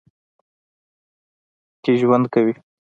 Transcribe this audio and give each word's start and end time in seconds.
کښې 1.83 1.93
ژؤند 1.99 2.23
کوي 2.33 2.53